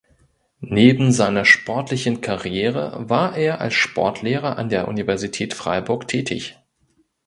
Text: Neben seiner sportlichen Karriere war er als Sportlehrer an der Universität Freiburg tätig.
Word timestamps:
Neben 0.65 1.11
seiner 1.11 1.45
sportlichen 1.45 2.21
Karriere 2.21 3.07
war 3.07 3.37
er 3.37 3.61
als 3.61 3.75
Sportlehrer 3.75 4.57
an 4.57 4.67
der 4.67 4.87
Universität 4.87 5.53
Freiburg 5.53 6.07
tätig. 6.07 6.57